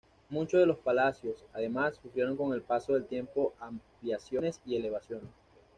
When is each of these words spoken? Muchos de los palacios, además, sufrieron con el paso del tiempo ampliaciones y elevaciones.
Muchos 0.31 0.59
de 0.59 0.65
los 0.65 0.79
palacios, 0.79 1.45
además, 1.53 1.99
sufrieron 2.01 2.35
con 2.35 2.53
el 2.53 2.63
paso 2.63 2.93
del 2.93 3.05
tiempo 3.05 3.53
ampliaciones 3.59 4.59
y 4.65 4.75
elevaciones. 4.75 5.29